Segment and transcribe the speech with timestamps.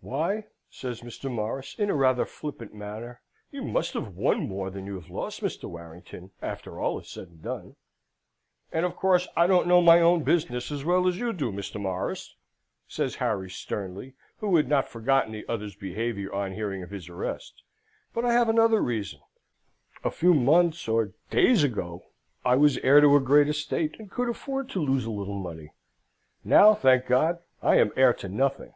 [0.00, 1.30] "Why," says Mr.
[1.32, 3.20] Morris, in a rather flippant manner,
[3.52, 5.70] "you must have won more than you have lost, Mr.
[5.70, 7.76] Warrington, after all is said and done."
[8.72, 11.80] "And of course I don't know my own business as well as you do, Mr.
[11.80, 12.34] Morris,"
[12.88, 17.62] says Harry sternly, who had not forgotten the other's behaviour on hearing of his arrest;
[18.12, 19.20] "but I have another reason.
[20.02, 22.02] A few months or days ago,
[22.44, 25.70] I was heir to a great estate, and could afford to lose a little money.
[26.42, 28.72] Now, thank God, I am heir to nothing."